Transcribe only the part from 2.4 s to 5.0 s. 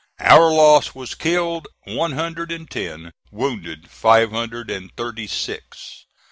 and ten; wounded, five hundred and